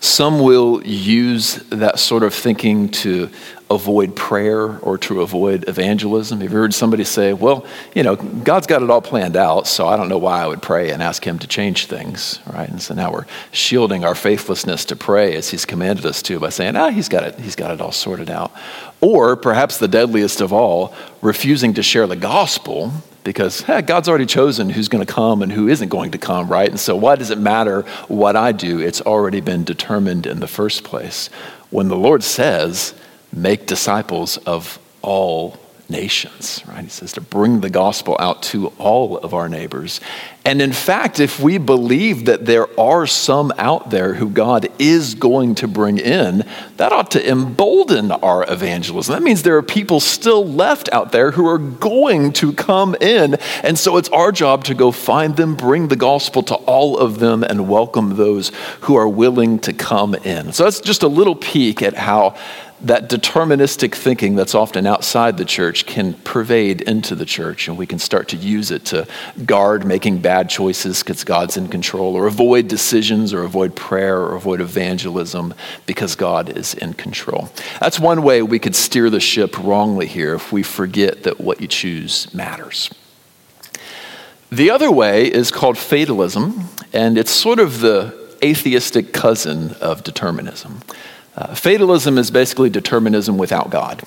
[0.00, 3.30] Some will use that sort of thinking to
[3.74, 6.40] avoid prayer or to avoid evangelism.
[6.40, 9.86] Have you heard somebody say, well, you know, God's got it all planned out, so
[9.86, 12.68] I don't know why I would pray and ask Him to change things, right?
[12.68, 16.48] And so now we're shielding our faithlessness to pray as He's commanded us to by
[16.48, 18.52] saying, ah, He's got it, He's got it all sorted out.
[19.00, 22.92] Or perhaps the deadliest of all, refusing to share the gospel
[23.24, 26.48] because hey, God's already chosen who's going to come and who isn't going to come,
[26.48, 26.68] right?
[26.68, 28.78] And so, why does it matter what I do?
[28.80, 31.28] It's already been determined in the first place.
[31.70, 32.94] When the Lord says,
[33.34, 36.84] make disciples of all nations, right?
[36.84, 40.00] He says to bring the gospel out to all of our neighbors.
[40.44, 45.14] And in fact, if we believe that there are some out there who God is
[45.14, 46.44] going to bring in,
[46.78, 49.14] that ought to embolden our evangelism.
[49.14, 53.34] That means there are people still left out there who are going to come in.
[53.62, 57.18] And so it's our job to go find them, bring the gospel to all of
[57.18, 60.52] them, and welcome those who are willing to come in.
[60.52, 62.36] So that's just a little peek at how
[62.84, 67.86] that deterministic thinking that's often outside the church can pervade into the church, and we
[67.86, 69.06] can start to use it to
[69.46, 74.34] guard making bad choices because God's in control, or avoid decisions, or avoid prayer, or
[74.34, 75.54] avoid evangelism
[75.86, 77.48] because God is in control.
[77.80, 81.60] That's one way we could steer the ship wrongly here if we forget that what
[81.60, 82.90] you choose matters.
[84.52, 90.82] The other way is called fatalism, and it's sort of the atheistic cousin of determinism.
[91.36, 94.02] Uh, fatalism is basically determinism without God.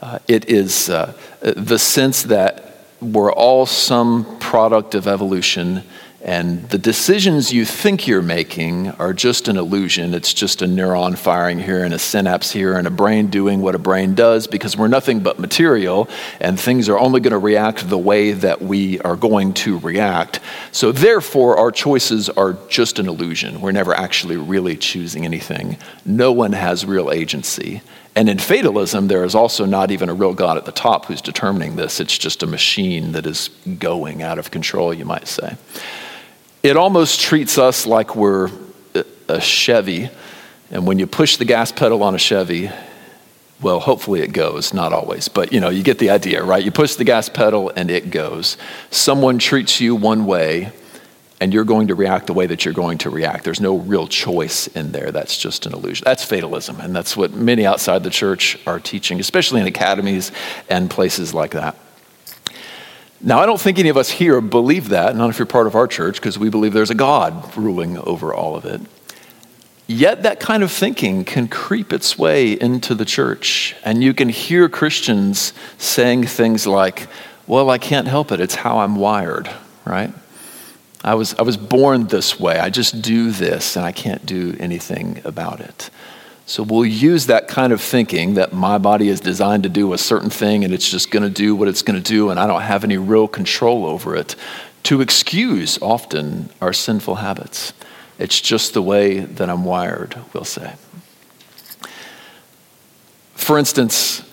[0.00, 5.82] Uh, it is uh, the sense that we're all some product of evolution
[6.22, 10.12] and the decisions you think you're making are just an illusion.
[10.12, 13.74] It's just a neuron firing here and a synapse here and a brain doing what
[13.74, 17.88] a brain does because we're nothing but material and things are only going to react
[17.88, 20.40] the way that we are going to react.
[20.72, 23.62] So, therefore, our choices are just an illusion.
[23.62, 25.78] We're never actually really choosing anything.
[26.04, 27.80] No one has real agency.
[28.14, 31.22] And in fatalism, there is also not even a real God at the top who's
[31.22, 31.98] determining this.
[31.98, 35.56] It's just a machine that is going out of control, you might say
[36.62, 38.50] it almost treats us like we're
[39.28, 40.10] a Chevy.
[40.70, 42.70] And when you push the gas pedal on a Chevy,
[43.60, 46.64] well, hopefully it goes, not always, but you know, you get the idea, right?
[46.64, 48.56] You push the gas pedal and it goes.
[48.90, 50.72] Someone treats you one way
[51.40, 53.44] and you're going to react the way that you're going to react.
[53.44, 55.10] There's no real choice in there.
[55.10, 56.04] That's just an illusion.
[56.04, 60.32] That's fatalism, and that's what many outside the church are teaching, especially in academies
[60.68, 61.76] and places like that.
[63.22, 65.74] Now, I don't think any of us here believe that, not if you're part of
[65.74, 68.80] our church, because we believe there's a God ruling over all of it.
[69.86, 73.74] Yet, that kind of thinking can creep its way into the church.
[73.84, 77.08] And you can hear Christians saying things like,
[77.46, 78.40] Well, I can't help it.
[78.40, 79.50] It's how I'm wired,
[79.84, 80.12] right?
[81.02, 82.58] I was, I was born this way.
[82.58, 85.90] I just do this, and I can't do anything about it.
[86.50, 89.98] So we'll use that kind of thinking that my body is designed to do a
[89.98, 92.48] certain thing and it's just going to do what it's going to do and I
[92.48, 94.34] don't have any real control over it
[94.82, 97.72] to excuse often our sinful habits.
[98.18, 100.74] It's just the way that I'm wired, we'll say.
[103.36, 104.28] For instance,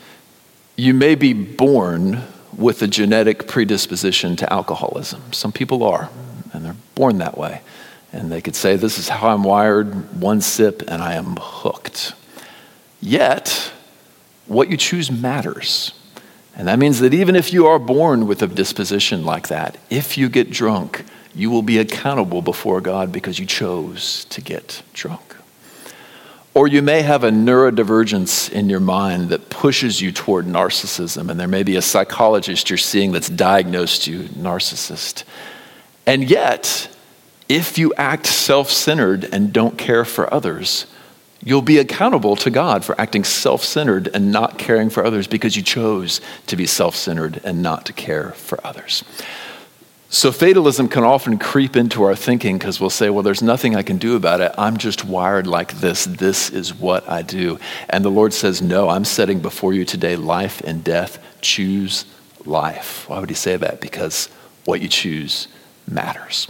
[0.76, 2.24] you may be born
[2.58, 5.34] with a genetic predisposition to alcoholism.
[5.34, 6.10] Some people are,
[6.52, 7.62] and they're born that way.
[8.14, 12.14] And they could say, This is how I'm wired, one sip, and I am hooked.
[13.02, 13.72] Yet,
[14.48, 15.94] what you choose matters.
[16.56, 20.18] And that means that even if you are born with a disposition like that, if
[20.18, 25.36] you get drunk, you will be accountable before God because you chose to get drunk.
[26.56, 31.40] Or you may have a neurodivergence in your mind that pushes you toward narcissism, and
[31.40, 35.24] there may be a psychologist you're seeing that's diagnosed you narcissist.
[36.08, 36.90] And yet,
[37.50, 40.86] if you act self centered and don't care for others,
[41.44, 45.56] you'll be accountable to God for acting self centered and not caring for others because
[45.56, 49.04] you chose to be self centered and not to care for others.
[50.10, 53.84] So, fatalism can often creep into our thinking because we'll say, well, there's nothing I
[53.84, 54.54] can do about it.
[54.58, 56.06] I'm just wired like this.
[56.06, 57.60] This is what I do.
[57.90, 61.22] And the Lord says, no, I'm setting before you today life and death.
[61.42, 62.06] Choose
[62.46, 63.10] life.
[63.10, 63.82] Why would he say that?
[63.82, 64.30] Because
[64.64, 65.50] what you choose
[65.90, 66.48] matters.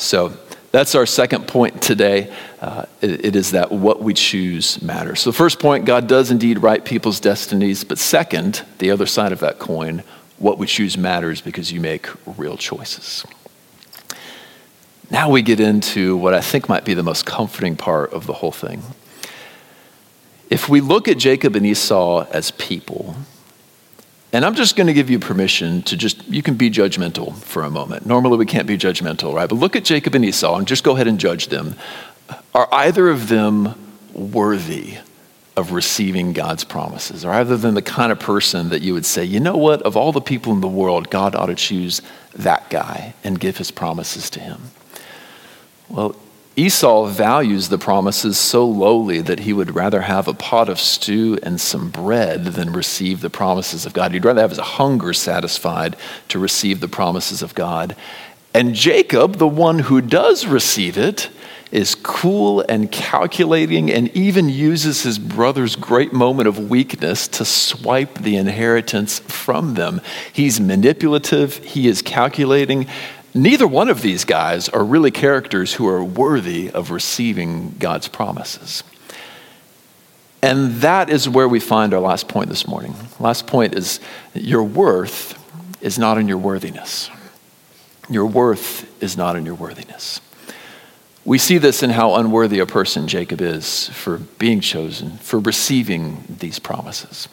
[0.00, 0.32] So,
[0.72, 2.32] that's our second point today.
[2.60, 5.20] Uh, it, it is that what we choose matters.
[5.20, 7.84] So, the first point, God does indeed write people's destinies.
[7.84, 10.02] But second, the other side of that coin,
[10.38, 12.06] what we choose matters because you make
[12.38, 13.24] real choices.
[15.10, 18.32] Now we get into what I think might be the most comforting part of the
[18.34, 18.82] whole thing.
[20.48, 23.16] If we look at Jacob and Esau as people,
[24.32, 27.62] and I'm just going to give you permission to just, you can be judgmental for
[27.62, 28.06] a moment.
[28.06, 29.48] Normally we can't be judgmental, right?
[29.48, 31.74] But look at Jacob and Esau and just go ahead and judge them.
[32.54, 33.74] Are either of them
[34.12, 34.98] worthy
[35.56, 39.40] of receiving God's promises, rather than the kind of person that you would say, you
[39.40, 42.00] know what, of all the people in the world, God ought to choose
[42.34, 44.70] that guy and give his promises to him.
[45.88, 46.16] Well,
[46.60, 51.38] Esau values the promises so lowly that he would rather have a pot of stew
[51.42, 54.12] and some bread than receive the promises of God.
[54.12, 55.96] He'd rather have his hunger satisfied
[56.28, 57.96] to receive the promises of God.
[58.52, 61.30] And Jacob, the one who does receive it,
[61.72, 68.18] is cool and calculating and even uses his brother's great moment of weakness to swipe
[68.18, 70.02] the inheritance from them.
[70.30, 72.86] He's manipulative, he is calculating.
[73.34, 78.82] Neither one of these guys are really characters who are worthy of receiving God's promises.
[80.42, 82.94] And that is where we find our last point this morning.
[83.18, 84.00] Last point is
[84.34, 85.36] your worth
[85.80, 87.10] is not in your worthiness.
[88.08, 90.20] Your worth is not in your worthiness.
[91.24, 96.24] We see this in how unworthy a person Jacob is for being chosen, for receiving
[96.40, 97.28] these promises.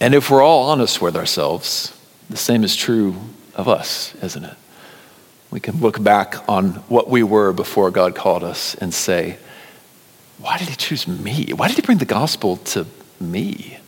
[0.00, 1.98] And if we're all honest with ourselves,
[2.30, 3.16] the same is true
[3.54, 4.56] of us, isn't it?
[5.50, 9.38] We can look back on what we were before God called us and say,
[10.38, 11.52] why did he choose me?
[11.54, 12.86] Why did he bring the gospel to
[13.20, 13.78] me?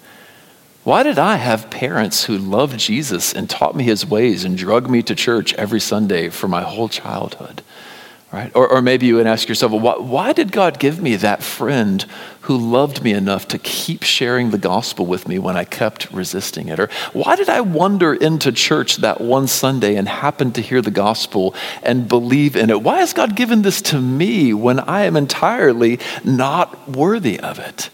[0.85, 4.89] Why did I have parents who loved Jesus and taught me his ways and drug
[4.89, 7.63] me to church every Sunday for my whole childhood?
[8.33, 8.51] Right?
[8.55, 11.43] Or, or maybe you would ask yourself, well, why, why did God give me that
[11.43, 12.05] friend
[12.49, 16.69] who loved me enough to keep sharing the gospel with me when I kept resisting
[16.69, 16.81] it?
[16.81, 20.91] Or why did I wander into church that one Sunday and happen to hear the
[20.91, 22.81] gospel and believe in it?
[22.81, 27.91] Why has God given this to me when I am entirely not worthy of it?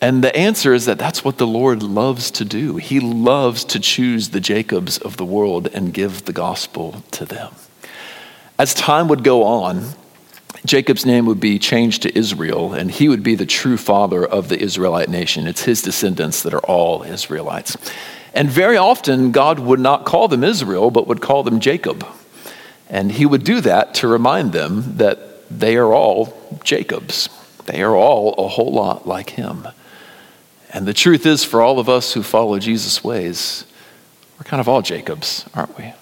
[0.00, 2.76] And the answer is that that's what the Lord loves to do.
[2.76, 7.52] He loves to choose the Jacobs of the world and give the gospel to them.
[8.60, 9.94] As time would go on,
[10.68, 14.48] Jacob's name would be changed to Israel, and he would be the true father of
[14.48, 15.46] the Israelite nation.
[15.46, 17.76] It's his descendants that are all Israelites.
[18.34, 22.06] And very often, God would not call them Israel, but would call them Jacob.
[22.90, 27.30] And he would do that to remind them that they are all Jacobs.
[27.64, 29.68] They are all a whole lot like him.
[30.70, 33.64] And the truth is, for all of us who follow Jesus' ways,
[34.38, 35.94] we're kind of all Jacobs, aren't we?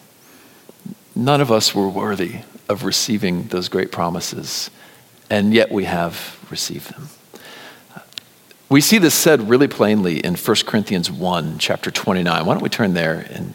[1.15, 4.71] None of us were worthy of receiving those great promises,
[5.31, 7.09] and yet we have received them.
[8.69, 12.45] We see this said really plainly in 1 Corinthians 1, chapter 29.
[12.45, 13.55] Why don't we turn there and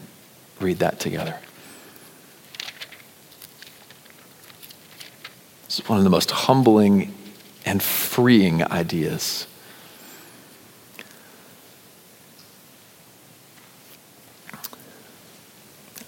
[0.62, 1.38] read that together?
[5.66, 7.14] It's one of the most humbling
[7.66, 9.48] and freeing ideas.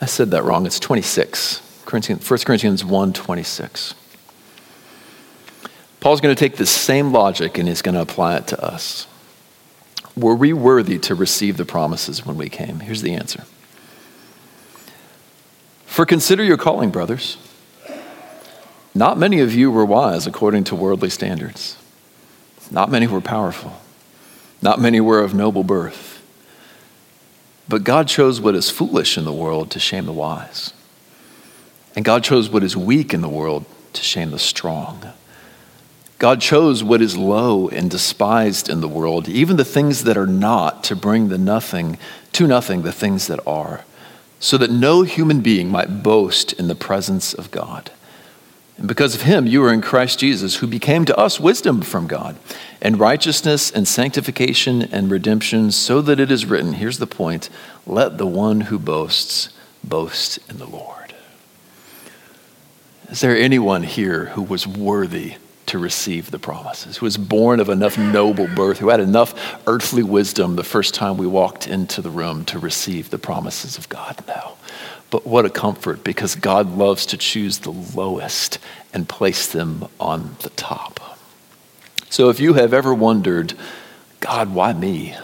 [0.01, 0.65] I said that wrong.
[0.65, 1.61] It's 26.
[1.93, 3.93] 1 Corinthians 1 26.
[5.99, 9.05] Paul's going to take the same logic and he's going to apply it to us.
[10.17, 12.79] Were we worthy to receive the promises when we came?
[12.79, 13.43] Here's the answer.
[15.85, 17.37] For consider your calling, brothers.
[18.95, 21.77] Not many of you were wise according to worldly standards.
[22.71, 23.79] Not many were powerful.
[24.63, 26.23] Not many were of noble birth.
[27.69, 30.73] But God chose what is foolish in the world to shame the wise.
[31.95, 35.13] And God chose what is weak in the world to shame the strong.
[36.19, 40.27] God chose what is low and despised in the world, even the things that are
[40.27, 41.97] not, to bring the nothing
[42.31, 43.83] to nothing the things that are,
[44.39, 47.91] so that no human being might boast in the presence of God.
[48.77, 52.07] And because of him, you are in Christ Jesus, who became to us wisdom from
[52.07, 52.37] God,
[52.81, 57.49] and righteousness and sanctification and redemption, so that it is written here's the point
[57.85, 59.49] let the one who boasts
[59.83, 61.02] boast in the Lord.
[63.13, 65.35] Is there anyone here who was worthy
[65.67, 69.35] to receive the promises, who was born of enough noble birth, who had enough
[69.67, 73.87] earthly wisdom the first time we walked into the room to receive the promises of
[73.87, 74.23] God?
[74.27, 74.57] No.
[75.11, 78.57] But what a comfort because God loves to choose the lowest
[78.95, 81.19] and place them on the top.
[82.09, 83.53] So if you have ever wondered,
[84.21, 85.15] God, why me?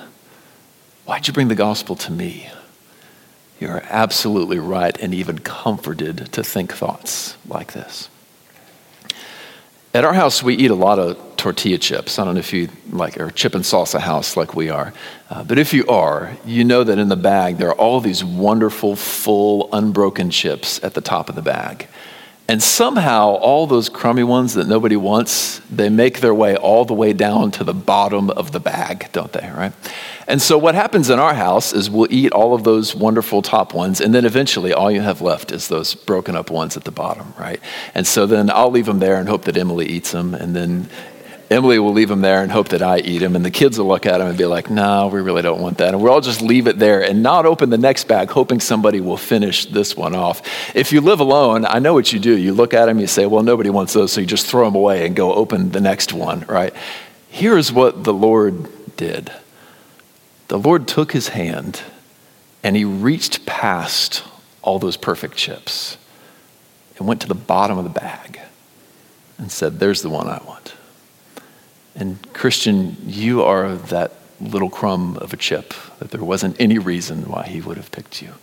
[1.05, 2.51] Why'd you bring the gospel to me?
[3.60, 8.10] You're absolutely right and even comforted to think thoughts like this.
[9.93, 12.20] At our house, we eat a lot of tortilla chips.
[12.20, 14.93] I don't know if you like or chip and salsa house like we are.
[15.30, 18.24] Uh, but if you are, you know that in the bag there are all these
[18.24, 21.88] wonderful, full, unbroken chips at the top of the bag.
[22.47, 26.95] And somehow, all those crummy ones that nobody wants, they make their way all the
[26.95, 29.72] way down to the bottom of the bag, don't they, right?
[30.30, 33.73] And so, what happens in our house is we'll eat all of those wonderful top
[33.73, 36.91] ones, and then eventually, all you have left is those broken up ones at the
[36.91, 37.59] bottom, right?
[37.95, 40.88] And so, then I'll leave them there and hope that Emily eats them, and then
[41.49, 43.36] Emily will leave them there and hope that I eat them.
[43.36, 45.80] And the kids will look at them and be like, no, we really don't want
[45.80, 45.95] that.
[45.95, 49.01] And we'll all just leave it there and not open the next bag, hoping somebody
[49.01, 50.43] will finish this one off.
[50.75, 52.38] If you live alone, I know what you do.
[52.38, 54.11] You look at them, you say, well, nobody wants those.
[54.11, 56.73] So you just throw them away and go open the next one, right?
[57.30, 59.32] Here's what the Lord did
[60.49, 61.81] the Lord took his hand
[62.63, 64.23] and he reached past
[64.61, 65.97] all those perfect chips
[66.97, 68.39] and went to the bottom of the bag
[69.37, 70.73] and said, there's the one I want.
[71.95, 77.29] And Christian, you are that little crumb of a chip that there wasn't any reason
[77.29, 78.33] why he would have picked you.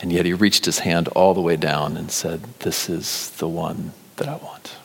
[0.00, 3.48] And yet he reached his hand all the way down and said, This is the
[3.48, 4.76] one that I want.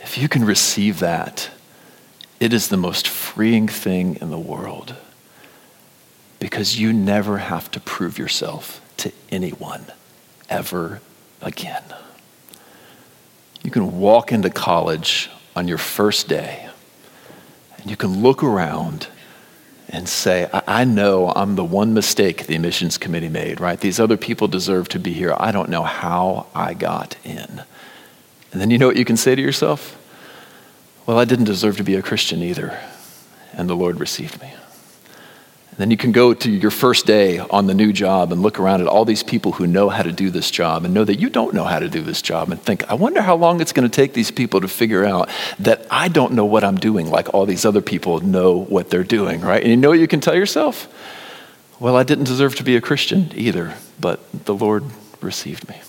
[0.00, 1.50] If you can receive that,
[2.44, 4.94] it is the most freeing thing in the world
[6.38, 9.86] because you never have to prove yourself to anyone
[10.50, 11.00] ever
[11.40, 11.82] again.
[13.62, 16.68] You can walk into college on your first day,
[17.78, 19.06] and you can look around
[19.88, 23.80] and say, I, I know I'm the one mistake the admissions committee made, right?
[23.80, 25.34] These other people deserve to be here.
[25.38, 27.62] I don't know how I got in.
[28.52, 29.98] And then you know what you can say to yourself?
[31.06, 32.80] Well, I didn't deserve to be a Christian either,
[33.52, 34.54] and the Lord received me.
[35.74, 38.58] And then you can go to your first day on the new job and look
[38.58, 41.16] around at all these people who know how to do this job and know that
[41.16, 43.72] you don't know how to do this job and think, I wonder how long it's
[43.72, 45.28] going to take these people to figure out
[45.58, 49.04] that I don't know what I'm doing like all these other people know what they're
[49.04, 49.60] doing, right?
[49.60, 50.88] And you know what you can tell yourself?
[51.80, 54.84] Well, I didn't deserve to be a Christian either, but the Lord
[55.20, 55.82] received me.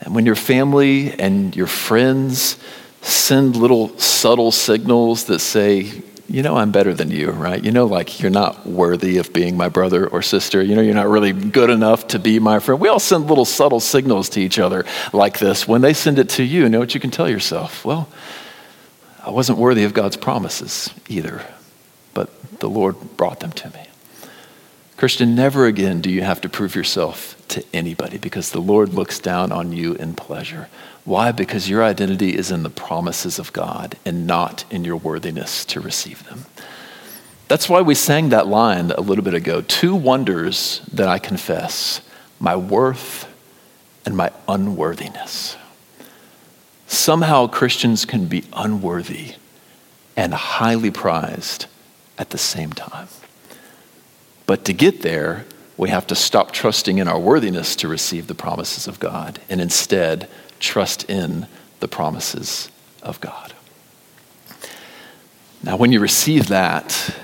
[0.00, 2.56] And when your family and your friends
[3.02, 7.62] send little subtle signals that say, you know I'm better than you, right?
[7.62, 10.62] You know, like you're not worthy of being my brother or sister.
[10.62, 12.80] You know, you're not really good enough to be my friend.
[12.80, 15.68] We all send little subtle signals to each other like this.
[15.68, 17.84] When they send it to you, you know what you can tell yourself?
[17.84, 18.08] Well,
[19.22, 21.42] I wasn't worthy of God's promises either,
[22.14, 22.30] but
[22.60, 23.86] the Lord brought them to me.
[24.96, 29.18] Christian, never again do you have to prove yourself to anybody because the Lord looks
[29.18, 30.68] down on you in pleasure.
[31.04, 31.32] Why?
[31.32, 35.80] Because your identity is in the promises of God and not in your worthiness to
[35.80, 36.46] receive them.
[37.48, 42.00] That's why we sang that line a little bit ago two wonders that I confess
[42.38, 43.28] my worth
[44.06, 45.56] and my unworthiness.
[46.86, 49.34] Somehow Christians can be unworthy
[50.16, 51.66] and highly prized
[52.18, 53.08] at the same time.
[54.46, 55.46] But to get there,
[55.76, 59.60] we have to stop trusting in our worthiness to receive the promises of God and
[59.60, 60.28] instead
[60.62, 61.46] trust in
[61.80, 62.70] the promises
[63.02, 63.52] of God.
[65.62, 67.14] Now, when you receive that,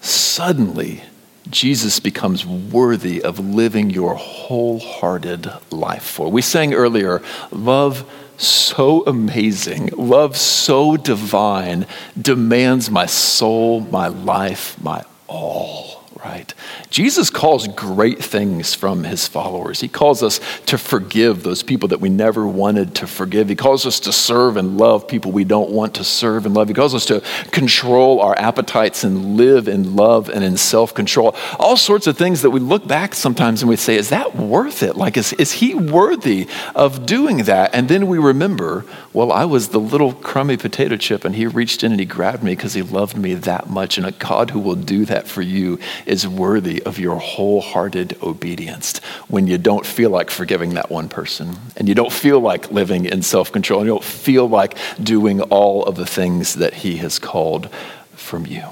[0.00, 1.02] suddenly
[1.48, 6.30] Jesus becomes worthy of living your wholehearted life for.
[6.30, 11.86] We sang earlier, love so amazing, love so divine
[12.20, 15.93] demands my soul, my life, my all
[16.24, 16.54] right?
[16.88, 19.80] Jesus calls great things from his followers.
[19.80, 23.50] He calls us to forgive those people that we never wanted to forgive.
[23.50, 26.68] He calls us to serve and love people we don't want to serve and love.
[26.68, 31.34] He calls us to control our appetites and live in love and in self control.
[31.58, 34.82] All sorts of things that we look back sometimes and we say, is that worth
[34.82, 34.96] it?
[34.96, 37.74] Like, is, is he worthy of doing that?
[37.74, 41.84] And then we remember, well, I was the little crummy potato chip and he reached
[41.84, 43.98] in and he grabbed me because he loved me that much.
[43.98, 48.98] And a God who will do that for you is worthy of your wholehearted obedience
[49.28, 53.06] when you don't feel like forgiving that one person and you don't feel like living
[53.06, 56.98] in self control and you don't feel like doing all of the things that He
[56.98, 57.68] has called
[58.14, 58.64] from you.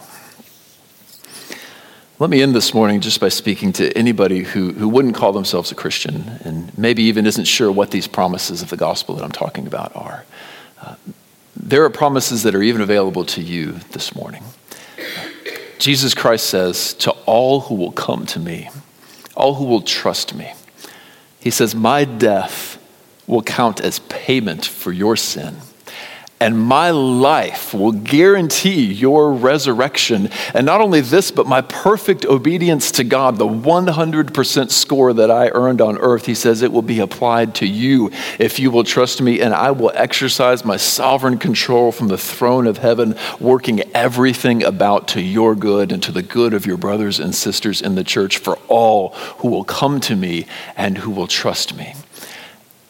[2.18, 5.72] Let me end this morning just by speaking to anybody who, who wouldn't call themselves
[5.72, 9.32] a Christian and maybe even isn't sure what these promises of the gospel that I'm
[9.32, 10.24] talking about are.
[10.80, 10.94] Uh,
[11.56, 14.44] there are promises that are even available to you this morning.
[15.82, 18.70] Jesus Christ says, To all who will come to me,
[19.34, 20.52] all who will trust me.
[21.40, 22.80] He says, My death
[23.26, 25.56] will count as payment for your sin
[26.42, 30.28] and my life will guarantee your resurrection.
[30.54, 35.50] And not only this, but my perfect obedience to God, the 100% score that I
[35.50, 39.22] earned on earth, he says it will be applied to you if you will trust
[39.22, 44.64] me, and I will exercise my sovereign control from the throne of heaven, working everything
[44.64, 48.02] about to your good and to the good of your brothers and sisters in the
[48.02, 51.94] church for all who will come to me and who will trust me.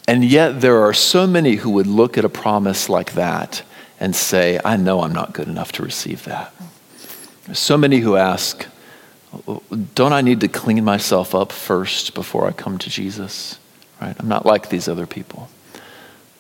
[0.09, 3.63] And yet, there are so many who would look at a promise like that
[4.01, 6.53] and say, I know I'm not good enough to receive that.
[7.53, 8.67] So many who ask,
[9.95, 13.59] Don't I need to clean myself up first before I come to Jesus?
[14.01, 14.17] Right?
[14.19, 15.49] I'm not like these other people.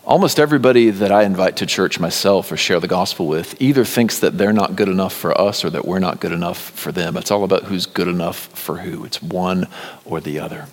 [0.05, 4.19] Almost everybody that I invite to church myself or share the gospel with either thinks
[4.19, 7.17] that they're not good enough for us or that we're not good enough for them.
[7.17, 9.05] It's all about who's good enough for who.
[9.05, 9.69] It's one
[10.05, 10.67] or the other.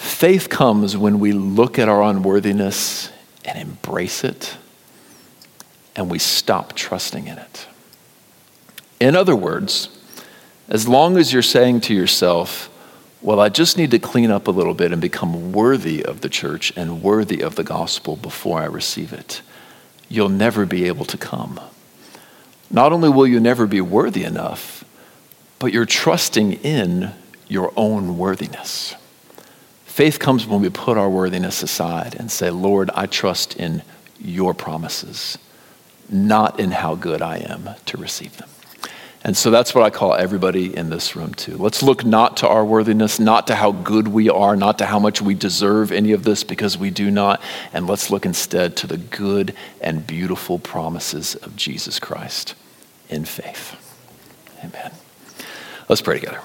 [0.00, 3.10] Faith comes when we look at our unworthiness
[3.44, 4.56] and embrace it,
[5.94, 7.66] and we stop trusting in it.
[8.98, 9.90] In other words,
[10.70, 12.70] as long as you're saying to yourself,
[13.20, 16.30] well, I just need to clean up a little bit and become worthy of the
[16.30, 19.42] church and worthy of the gospel before I receive it,
[20.08, 21.60] you'll never be able to come.
[22.70, 24.82] Not only will you never be worthy enough,
[25.58, 27.12] but you're trusting in
[27.48, 28.94] your own worthiness.
[30.00, 33.82] Faith comes when we put our worthiness aside and say, Lord, I trust in
[34.18, 35.36] your promises,
[36.08, 38.48] not in how good I am to receive them.
[39.22, 41.58] And so that's what I call everybody in this room to.
[41.58, 44.98] Let's look not to our worthiness, not to how good we are, not to how
[44.98, 47.42] much we deserve any of this because we do not.
[47.74, 52.54] And let's look instead to the good and beautiful promises of Jesus Christ
[53.10, 53.76] in faith.
[54.64, 54.92] Amen.
[55.90, 56.40] Let's pray together.